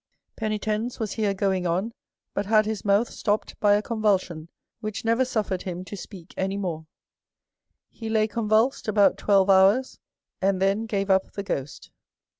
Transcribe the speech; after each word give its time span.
Penitens 0.35 0.99
was 0.99 1.11
here 1.13 1.35
going 1.35 1.67
on, 1.67 1.93
but 2.33 2.47
had 2.47 2.65
his 2.65 2.83
mouth 2.83 3.09
■Ji 3.11 3.13
stopped 3.13 3.59
by 3.59 3.75
a 3.75 3.83
convulsion, 3.83 4.49
which 4.79 5.05
never 5.05 5.23
suifered 5.23 5.61
him 5.61 5.85
to 5.85 5.95
* 5.95 5.95
speak 5.95 6.33
any 6.35 6.57
more. 6.57 6.87
He 7.87 8.09
lay 8.09 8.27
convulsed 8.27 8.87
about 8.87 9.19
twelve 9.19 9.47
hours, 9.51 9.99
and 10.41 10.59
then 10.59 10.87
gave 10.87 11.11
up 11.11 11.33
the 11.33 11.43
ghost. 11.43 11.91